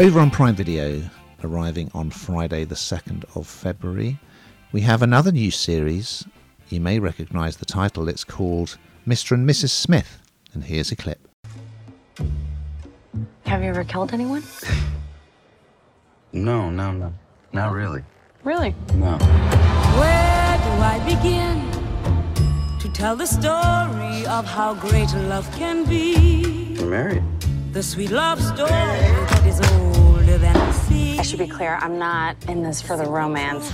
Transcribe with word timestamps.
Over 0.00 0.20
on 0.20 0.30
Prime 0.30 0.54
Video, 0.54 1.02
arriving 1.44 1.90
on 1.92 2.08
Friday, 2.08 2.64
the 2.64 2.74
2nd 2.74 3.24
of 3.36 3.46
February, 3.46 4.18
we 4.72 4.80
have 4.80 5.02
another 5.02 5.30
new 5.30 5.50
series. 5.50 6.24
You 6.70 6.80
may 6.80 6.98
recognise 6.98 7.58
the 7.58 7.66
title. 7.66 8.08
It's 8.08 8.24
called 8.24 8.78
Mr. 9.06 9.32
and 9.32 9.46
Mrs. 9.46 9.68
Smith. 9.68 10.22
And 10.54 10.64
here's 10.64 10.90
a 10.90 10.96
clip. 10.96 11.28
Have 13.44 13.62
you 13.62 13.68
ever 13.68 13.84
killed 13.84 14.14
anyone? 14.14 14.42
No, 16.32 16.70
no, 16.70 16.92
no. 16.92 17.12
Not 17.52 17.72
really. 17.72 18.02
Really? 18.42 18.74
No. 18.94 19.18
Where 19.98 20.56
do 20.58 20.70
I 20.80 21.02
begin 21.04 22.78
to 22.78 22.88
tell 22.88 23.16
the 23.16 23.26
story 23.26 24.24
of 24.26 24.46
how 24.46 24.72
great 24.72 25.12
love 25.12 25.50
can 25.56 25.84
be? 25.84 26.76
You're 26.78 26.86
married. 26.88 27.39
The 27.72 27.84
sweet 27.84 28.10
love 28.10 28.42
story 28.42 28.68
that 28.68 29.46
is 29.46 29.60
older 29.60 30.38
than 30.38 30.54
the 30.54 30.72
sea. 30.72 31.20
I 31.20 31.22
should 31.22 31.38
be 31.38 31.46
clear, 31.46 31.76
I'm 31.80 32.00
not 32.00 32.34
in 32.48 32.64
this 32.64 32.82
for 32.82 32.96
the 32.96 33.04
romance. 33.04 33.72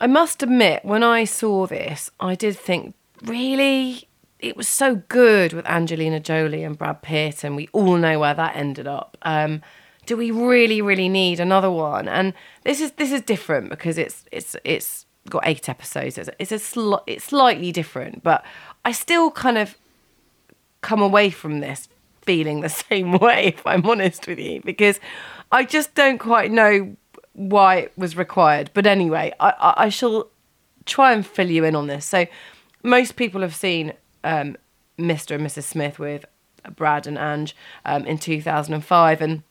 I 0.00 0.08
must 0.08 0.42
admit, 0.42 0.84
when 0.84 1.04
I 1.04 1.26
saw 1.26 1.68
this, 1.68 2.10
I 2.18 2.34
did 2.34 2.56
think, 2.56 2.96
really? 3.22 4.08
It 4.40 4.56
was 4.56 4.66
so 4.66 4.96
good 4.96 5.52
with 5.52 5.64
Angelina 5.66 6.18
Jolie 6.18 6.64
and 6.64 6.76
Brad 6.76 7.02
Pitt, 7.02 7.44
and 7.44 7.54
we 7.54 7.68
all 7.70 7.96
know 7.96 8.18
where 8.18 8.34
that 8.34 8.56
ended 8.56 8.88
up. 8.88 9.16
Um, 9.22 9.62
do 10.06 10.16
we 10.16 10.32
really, 10.32 10.82
really 10.82 11.08
need 11.08 11.38
another 11.38 11.70
one? 11.70 12.08
And 12.08 12.34
this 12.64 12.80
is 12.80 12.92
this 12.92 13.12
is 13.12 13.20
different 13.20 13.70
because 13.70 13.96
it's 13.96 14.24
it's 14.32 14.56
it's 14.64 15.06
got 15.30 15.46
eight 15.46 15.68
episodes. 15.68 16.18
It's, 16.18 16.30
it's 16.40 16.52
a 16.52 16.56
sli- 16.56 17.02
it's 17.06 17.26
slightly 17.26 17.70
different, 17.70 18.24
but 18.24 18.44
I 18.84 18.90
still 18.90 19.30
kind 19.30 19.56
of 19.56 19.76
come 20.80 21.00
away 21.00 21.30
from 21.30 21.60
this 21.60 21.88
feeling 22.26 22.60
the 22.60 22.68
same 22.90 23.12
way, 23.12 23.54
if 23.56 23.66
I'm 23.66 23.86
honest 23.86 24.26
with 24.26 24.38
you, 24.38 24.60
because 24.64 25.00
I 25.50 25.64
just 25.64 25.94
don't 25.94 26.18
quite 26.18 26.50
know 26.50 26.96
why 27.32 27.76
it 27.76 27.92
was 27.96 28.16
required. 28.16 28.70
But 28.74 28.86
anyway, 28.86 29.32
I, 29.40 29.50
I, 29.50 29.74
I 29.84 29.88
shall 29.88 30.28
try 30.84 31.12
and 31.12 31.26
fill 31.26 31.50
you 31.50 31.64
in 31.64 31.74
on 31.74 31.86
this. 31.86 32.04
So, 32.04 32.26
most 32.82 33.16
people 33.16 33.40
have 33.40 33.54
seen 33.54 33.92
um, 34.22 34.56
Mr. 34.98 35.34
and 35.34 35.44
Mrs. 35.44 35.64
Smith 35.64 35.98
with 35.98 36.24
Brad 36.74 37.06
and 37.06 37.18
Ange 37.18 37.56
um, 37.84 38.06
in 38.06 38.18
2005. 38.18 39.20
And, 39.20 39.42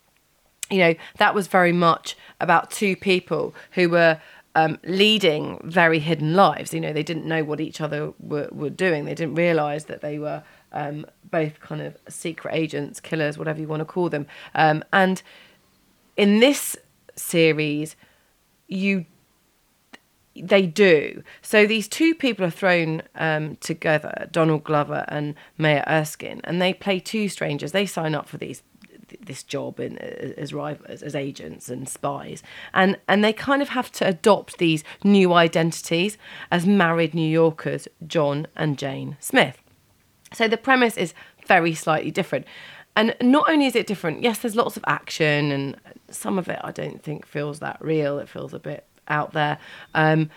you 0.70 0.78
know, 0.78 0.96
that 1.18 1.36
was 1.36 1.48
very 1.48 1.74
much 1.74 2.16
about 2.40 2.72
two 2.72 2.96
people 2.96 3.54
who 3.72 3.90
were 3.90 4.22
um, 4.56 4.80
leading 4.86 5.60
very 5.64 6.00
hidden 6.00 6.34
lives. 6.34 6.74
You 6.74 6.80
know, 6.80 6.94
they 6.94 7.04
didn't 7.04 7.26
know 7.26 7.44
what 7.44 7.60
each 7.60 7.82
other 7.82 8.14
were, 8.20 8.50
were 8.52 8.70
doing, 8.70 9.06
they 9.06 9.16
didn't 9.16 9.36
realize 9.36 9.86
that 9.86 10.02
they 10.02 10.18
were 10.18 10.44
um, 10.76 11.06
both 11.32 11.60
kind 11.60 11.82
of 11.82 11.98
secret 12.08 12.54
agents, 12.54 13.00
killers, 13.00 13.38
whatever 13.38 13.60
you 13.60 13.68
want 13.68 13.80
to 13.82 13.86
call 13.86 14.10
them. 14.10 14.28
Um, 14.54 14.84
and 14.94 15.24
in 16.16 16.40
this 16.40 16.78
series, 17.16 17.96
you 18.68 19.06
they 20.36 20.66
do. 20.66 21.24
So 21.42 21.66
these 21.66 21.88
two 21.88 22.14
people 22.14 22.46
are 22.46 22.52
thrown 22.52 23.04
um, 23.16 23.56
together, 23.58 24.28
Donald 24.32 24.66
Glover 24.66 25.06
and 25.08 25.34
Maya 25.58 25.84
Erskine, 25.88 26.42
and 26.44 26.62
they 26.62 26.74
play 26.74 27.00
two 27.00 27.30
strangers. 27.30 27.72
They 27.72 27.86
sign 27.86 28.14
up 28.14 28.28
for 28.28 28.38
these 28.38 28.62
this 29.22 29.44
job 29.44 29.80
in, 29.80 29.98
as 29.98 30.54
rivals, 30.54 31.02
as 31.04 31.16
agents 31.16 31.70
and 31.70 31.88
spies, 31.88 32.44
and 32.74 32.98
and 33.08 33.24
they 33.24 33.32
kind 33.32 33.62
of 33.62 33.70
have 33.70 33.92
to 33.94 34.08
adopt 34.08 34.58
these 34.58 34.84
new 35.04 35.32
identities 35.32 36.18
as 36.52 36.66
married 36.66 37.14
New 37.14 37.30
Yorkers, 37.30 37.88
John 38.06 38.48
and 38.56 38.78
Jane 38.78 39.16
Smith. 39.20 39.65
So 40.34 40.48
the 40.48 40.58
premise 40.58 40.98
is 40.98 41.14
very 41.48 41.74
slightly 41.74 42.12
different. 42.12 42.46
And 42.96 43.16
not 43.22 43.50
only 43.50 43.66
is 43.66 43.76
it 43.76 43.88
different, 43.88 44.24
yes, 44.24 44.40
there's 44.40 44.56
lots 44.56 44.78
of 44.78 44.84
action, 44.88 45.52
and 45.52 45.76
some 46.10 46.38
of 46.40 46.48
it 46.48 46.60
I 46.64 46.72
don't 46.72 47.04
think 47.04 47.26
feels 47.26 47.60
that 47.60 47.78
real. 47.82 48.20
It 48.20 48.30
feels 48.30 48.54
a 48.54 48.60
bit 48.60 48.86
out 49.08 49.34
there. 49.34 49.58
Um, 49.94 50.30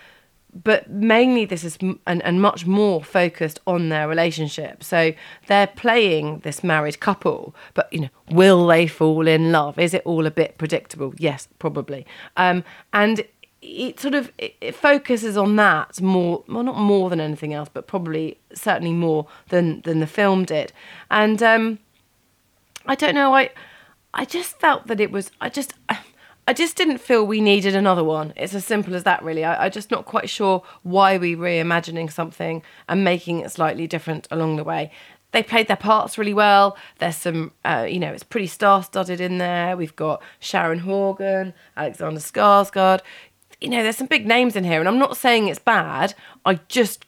but 0.63 0.89
mainly 0.89 1.45
this 1.45 1.63
is 1.63 1.77
m- 1.81 1.99
and, 2.07 2.23
and 2.23 2.41
much 2.41 2.65
more 2.65 3.03
focused 3.03 3.59
on 3.67 3.89
their 3.89 4.07
relationship 4.07 4.83
so 4.83 5.13
they're 5.47 5.67
playing 5.67 6.39
this 6.39 6.63
married 6.63 6.99
couple 6.99 7.55
but 7.73 7.91
you 7.93 8.01
know 8.01 8.09
will 8.31 8.65
they 8.65 8.87
fall 8.87 9.27
in 9.27 9.51
love 9.51 9.77
is 9.77 9.93
it 9.93 10.01
all 10.05 10.25
a 10.25 10.31
bit 10.31 10.57
predictable 10.57 11.13
yes 11.17 11.47
probably 11.59 12.05
um, 12.37 12.63
and 12.93 13.23
it 13.61 13.99
sort 13.99 14.13
of 14.15 14.31
it, 14.37 14.73
focuses 14.73 15.35
on 15.35 15.55
that 15.57 16.01
more 16.01 16.43
well 16.47 16.63
not 16.63 16.77
more 16.77 17.09
than 17.09 17.19
anything 17.19 17.53
else 17.53 17.69
but 17.71 17.87
probably 17.87 18.37
certainly 18.53 18.93
more 18.93 19.27
than 19.49 19.81
than 19.81 19.99
the 19.99 20.07
film 20.07 20.45
did 20.45 20.71
and 21.11 21.43
um, 21.43 21.79
i 22.85 22.95
don't 22.95 23.15
know 23.15 23.35
i 23.35 23.49
i 24.13 24.23
just 24.23 24.57
felt 24.59 24.87
that 24.87 24.99
it 24.99 25.11
was 25.11 25.31
i 25.41 25.49
just 25.49 25.73
I 26.49 26.53
just 26.53 26.75
didn't 26.75 26.97
feel 26.97 27.27
we 27.27 27.41
needed 27.41 27.75
another 27.75 28.03
one. 28.03 28.33
It's 28.35 28.55
as 28.55 28.65
simple 28.65 28.95
as 28.95 29.03
that, 29.03 29.21
really. 29.21 29.45
I, 29.45 29.65
I'm 29.65 29.71
just 29.71 29.91
not 29.91 30.05
quite 30.05 30.31
sure 30.31 30.63
why 30.81 31.15
we 31.19 31.35
reimagining 31.35 32.11
something 32.11 32.63
and 32.87 33.03
making 33.03 33.41
it 33.41 33.51
slightly 33.51 33.85
different 33.85 34.27
along 34.31 34.55
the 34.55 34.63
way. 34.63 34.91
They 35.31 35.43
played 35.43 35.67
their 35.67 35.77
parts 35.77 36.17
really 36.17 36.33
well. 36.33 36.75
There's 36.97 37.17
some, 37.17 37.51
uh, 37.63 37.85
you 37.87 37.99
know, 37.99 38.11
it's 38.11 38.23
pretty 38.23 38.47
star-studded 38.47 39.21
in 39.21 39.37
there. 39.37 39.77
We've 39.77 39.95
got 39.95 40.23
Sharon 40.39 40.79
Horgan, 40.79 41.53
Alexander 41.77 42.19
Skarsgård. 42.19 43.01
You 43.61 43.69
know, 43.69 43.83
there's 43.83 43.97
some 43.97 44.07
big 44.07 44.25
names 44.25 44.55
in 44.55 44.63
here, 44.63 44.79
and 44.79 44.87
I'm 44.87 44.99
not 44.99 45.17
saying 45.17 45.47
it's 45.47 45.59
bad. 45.59 46.13
I 46.45 46.55
just, 46.69 47.05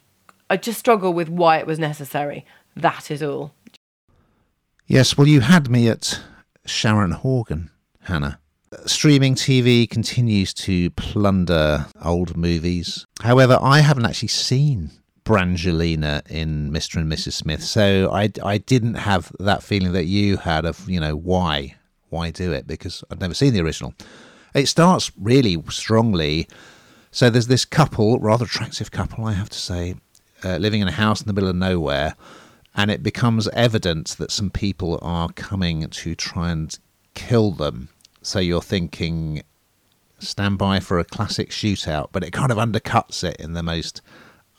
I 0.50 0.56
just 0.56 0.78
struggle 0.78 1.12
with 1.14 1.28
why 1.28 1.58
it 1.58 1.66
was 1.66 1.78
necessary. 1.78 2.44
That 2.76 3.10
is 3.10 3.22
all. 3.22 3.54
Yes, 4.86 5.16
well, 5.16 5.26
you 5.26 5.40
had 5.40 5.70
me 5.70 5.88
at 5.88 6.20
Sharon 6.66 7.12
Horgan, 7.12 7.70
Hannah. 8.02 8.38
Streaming 8.86 9.34
TV 9.34 9.88
continues 9.88 10.52
to 10.54 10.90
plunder 10.90 11.86
old 12.04 12.36
movies. 12.36 13.06
However, 13.22 13.58
I 13.60 13.80
haven't 13.80 14.06
actually 14.06 14.28
seen 14.28 14.90
Brangelina 15.24 16.28
in 16.30 16.70
Mr. 16.70 16.96
and 16.96 17.10
Mrs. 17.10 17.32
Smith, 17.32 17.62
so 17.62 18.10
I, 18.12 18.30
I 18.42 18.58
didn't 18.58 18.94
have 18.94 19.30
that 19.38 19.62
feeling 19.62 19.92
that 19.92 20.06
you 20.06 20.38
had 20.38 20.64
of, 20.64 20.88
you 20.88 21.00
know, 21.00 21.16
why? 21.16 21.76
Why 22.08 22.30
do 22.30 22.52
it? 22.52 22.66
Because 22.66 23.04
I'd 23.10 23.20
never 23.20 23.34
seen 23.34 23.52
the 23.52 23.60
original. 23.60 23.94
It 24.54 24.66
starts 24.66 25.10
really 25.18 25.62
strongly. 25.70 26.48
So 27.10 27.30
there's 27.30 27.46
this 27.46 27.64
couple, 27.64 28.18
rather 28.18 28.44
attractive 28.44 28.90
couple, 28.90 29.24
I 29.24 29.32
have 29.32 29.50
to 29.50 29.58
say, 29.58 29.94
uh, 30.44 30.56
living 30.56 30.80
in 30.80 30.88
a 30.88 30.92
house 30.92 31.20
in 31.20 31.26
the 31.26 31.32
middle 31.32 31.50
of 31.50 31.56
nowhere, 31.56 32.16
and 32.74 32.90
it 32.90 33.02
becomes 33.02 33.48
evident 33.48 34.16
that 34.18 34.30
some 34.30 34.50
people 34.50 34.98
are 35.02 35.28
coming 35.30 35.88
to 35.88 36.14
try 36.14 36.50
and 36.50 36.78
kill 37.14 37.52
them. 37.52 37.88
So 38.22 38.38
you're 38.38 38.62
thinking, 38.62 39.42
stand 40.18 40.58
by 40.58 40.80
for 40.80 40.98
a 40.98 41.04
classic 41.04 41.50
shootout, 41.50 42.08
but 42.12 42.24
it 42.24 42.32
kind 42.32 42.50
of 42.50 42.58
undercuts 42.58 43.24
it 43.24 43.36
in 43.36 43.52
the 43.52 43.62
most 43.62 44.00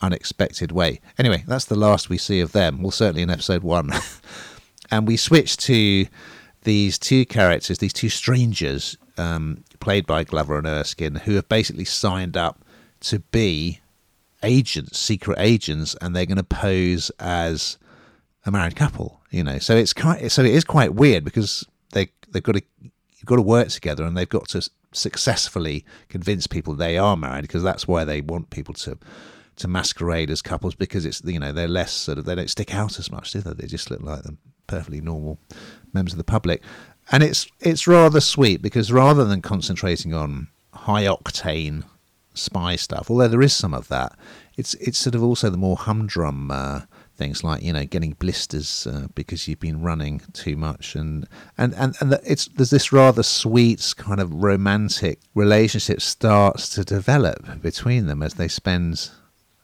unexpected 0.01 0.71
way. 0.71 0.99
Anyway, 1.17 1.43
that's 1.47 1.65
the 1.65 1.75
last 1.75 2.09
we 2.09 2.17
see 2.17 2.39
of 2.39 2.51
them. 2.51 2.81
Well, 2.81 2.91
certainly 2.91 3.21
in 3.21 3.29
episode 3.29 3.63
one. 3.63 3.91
and 4.91 5.07
we 5.07 5.17
switch 5.17 5.57
to 5.57 6.05
these 6.63 6.99
two 6.99 7.25
characters, 7.25 7.79
these 7.79 7.93
two 7.93 8.09
strangers, 8.09 8.97
um, 9.17 9.63
played 9.83 10.07
by 10.07 10.23
Glover 10.23 10.57
and 10.57 10.65
Erskine, 10.65 11.15
who 11.15 11.35
have 11.35 11.49
basically 11.49 11.85
signed 11.85 12.37
up 12.37 12.63
to 13.01 13.19
be 13.19 13.81
agents, 14.41 14.97
secret 14.97 15.37
agents, 15.39 15.95
and 16.01 16.15
they're 16.15 16.25
going 16.25 16.37
to 16.37 16.43
pose 16.43 17.11
as 17.19 17.77
a 18.45 18.51
married 18.51 18.75
couple. 18.75 19.21
You 19.29 19.43
know, 19.43 19.59
so 19.59 19.75
it's 19.75 19.93
quite 19.93 20.31
so 20.31 20.43
it 20.43 20.51
is 20.51 20.63
quite 20.63 20.93
weird 20.93 21.23
because 21.23 21.67
they 21.91 22.09
they've 22.29 22.43
got 22.43 22.55
to 22.55 22.61
got 23.25 23.37
to 23.37 23.41
work 23.41 23.69
together 23.69 24.03
and 24.03 24.17
they've 24.17 24.29
got 24.29 24.47
to 24.49 24.69
successfully 24.91 25.85
convince 26.09 26.45
people 26.45 26.75
they 26.75 26.97
are 26.97 27.17
married 27.17 27.43
because 27.43 27.63
that's 27.63 27.87
why 27.87 28.03
they 28.03 28.21
want 28.21 28.49
people 28.49 28.73
to 28.73 28.97
to 29.55 29.67
masquerade 29.67 30.29
as 30.29 30.41
couples 30.41 30.75
because 30.75 31.05
it's 31.05 31.21
you 31.23 31.39
know 31.39 31.51
they're 31.51 31.67
less 31.67 31.91
sort 31.91 32.17
of 32.17 32.25
they 32.25 32.35
don't 32.35 32.49
stick 32.49 32.73
out 32.75 32.99
as 32.99 33.09
much 33.11 33.31
do 33.31 33.39
they 33.39 33.53
they 33.53 33.67
just 33.67 33.89
look 33.89 34.01
like 34.01 34.23
them 34.23 34.37
perfectly 34.67 35.01
normal 35.01 35.39
members 35.93 36.13
of 36.13 36.17
the 36.17 36.23
public 36.23 36.61
and 37.11 37.23
it's 37.23 37.47
it's 37.59 37.87
rather 37.87 38.21
sweet 38.21 38.61
because 38.61 38.91
rather 38.91 39.25
than 39.25 39.41
concentrating 39.41 40.13
on 40.13 40.47
high 40.73 41.03
octane 41.03 41.83
spy 42.33 42.75
stuff 42.75 43.09
although 43.09 43.27
there 43.27 43.41
is 43.41 43.53
some 43.53 43.73
of 43.73 43.87
that 43.89 44.17
it's 44.57 44.73
it's 44.75 44.97
sort 44.97 45.15
of 45.15 45.23
also 45.23 45.49
the 45.49 45.57
more 45.57 45.77
humdrum 45.77 46.49
uh, 46.51 46.81
things 47.15 47.43
like 47.43 47.61
you 47.61 47.71
know 47.71 47.85
getting 47.85 48.13
blisters 48.13 48.87
uh, 48.87 49.07
because 49.13 49.47
you've 49.47 49.59
been 49.59 49.81
running 49.81 50.21
too 50.33 50.55
much 50.55 50.95
and 50.95 51.27
and 51.57 51.73
and, 51.75 51.95
and 51.99 52.19
it's 52.25 52.47
there's 52.47 52.71
this 52.71 52.91
rather 52.91 53.23
sweet 53.23 53.93
kind 53.97 54.19
of 54.19 54.33
romantic 54.33 55.19
relationship 55.35 56.01
starts 56.01 56.69
to 56.69 56.83
develop 56.83 57.61
between 57.61 58.07
them 58.07 58.23
as 58.23 58.35
they 58.35 58.47
spend 58.47 59.11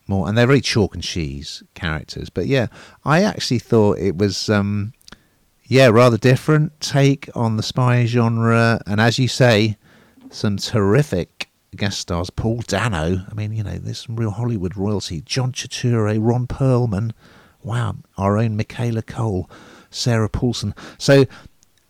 more 0.07 0.27
and 0.27 0.37
they're 0.37 0.47
very 0.47 0.61
chalk 0.61 0.95
and 0.95 1.03
cheese 1.03 1.63
characters. 1.75 2.29
But 2.29 2.47
yeah 2.47 2.67
i 3.03 3.23
actually 3.23 3.59
thought 3.59 3.97
it 3.97 4.17
was 4.17 4.49
um 4.49 4.93
yeah 5.69 5.87
rather 5.87 6.17
different 6.17 6.77
take 6.81 7.29
on 7.33 7.55
the 7.55 7.63
spy 7.63 8.05
genre 8.05 8.81
and 8.85 8.99
as 8.99 9.17
you 9.17 9.27
say 9.27 9.77
some 10.29 10.57
terrific 10.57 11.49
guest 11.75 11.99
stars 11.99 12.29
paul 12.29 12.61
dano 12.67 13.25
i 13.29 13.33
mean 13.33 13.53
you 13.53 13.63
know 13.63 13.77
there's 13.77 14.05
some 14.05 14.17
real 14.17 14.31
hollywood 14.31 14.75
royalty 14.75 15.21
john 15.21 15.53
Turturro, 15.53 16.17
ron 16.19 16.45
perlman 16.47 17.11
wow 17.63 17.95
our 18.17 18.37
own 18.37 18.57
michaela 18.57 19.01
coel 19.01 19.49
sarah 19.89 20.27
paulson 20.27 20.75
so 20.97 21.25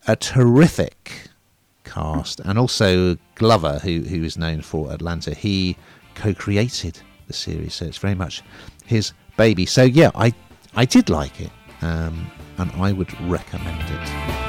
a 0.07 0.15
terrific 0.15 1.29
cast, 1.89 2.39
and 2.41 2.57
also 2.57 3.17
Glover, 3.35 3.79
who 3.79 4.01
who 4.01 4.23
is 4.23 4.37
known 4.37 4.61
for 4.61 4.91
Atlanta. 4.91 5.33
He 5.33 5.75
co-created 6.15 6.99
the 7.27 7.33
series, 7.33 7.73
so 7.73 7.85
it's 7.85 7.97
very 7.97 8.15
much 8.15 8.43
his 8.85 9.13
baby. 9.37 9.65
So 9.65 9.83
yeah, 9.83 10.11
I 10.15 10.33
I 10.75 10.85
did 10.85 11.09
like 11.09 11.41
it, 11.41 11.51
um, 11.81 12.29
and 12.57 12.71
I 12.73 12.91
would 12.91 13.19
recommend 13.21 13.81
it. 13.89 14.48